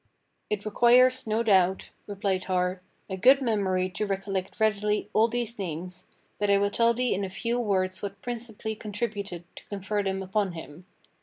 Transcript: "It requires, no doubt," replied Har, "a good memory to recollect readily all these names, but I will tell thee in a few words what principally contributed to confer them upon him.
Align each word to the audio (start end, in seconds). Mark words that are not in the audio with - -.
"It 0.49 0.65
requires, 0.65 1.27
no 1.27 1.43
doubt," 1.43 1.91
replied 2.07 2.45
Har, 2.45 2.81
"a 3.07 3.15
good 3.15 3.39
memory 3.39 3.87
to 3.91 4.07
recollect 4.07 4.59
readily 4.59 5.11
all 5.13 5.27
these 5.27 5.59
names, 5.59 6.07
but 6.39 6.49
I 6.49 6.57
will 6.57 6.71
tell 6.71 6.95
thee 6.95 7.13
in 7.13 7.23
a 7.23 7.29
few 7.29 7.59
words 7.59 8.01
what 8.01 8.19
principally 8.19 8.73
contributed 8.73 9.43
to 9.57 9.65
confer 9.65 10.01
them 10.01 10.23
upon 10.23 10.53
him. 10.53 10.87